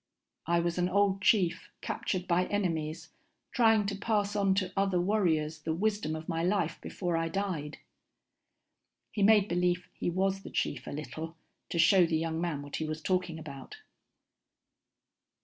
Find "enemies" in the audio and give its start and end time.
2.47-3.09